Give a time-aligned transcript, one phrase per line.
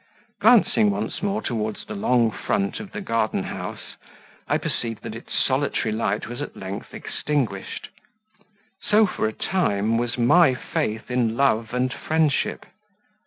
[0.39, 3.97] Glancing once more towards the long front of the garden house,
[4.47, 7.89] I perceived that its solitary light was at length extinguished;
[8.81, 12.65] so, for a time, was my faith in love and friendship.